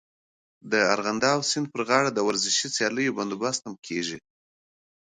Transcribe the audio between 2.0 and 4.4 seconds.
د ورزشي سیالیو بندوبست هم کيږي.